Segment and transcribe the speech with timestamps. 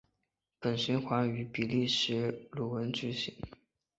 [0.59, 3.35] 本循环于比利时鲁汶举行。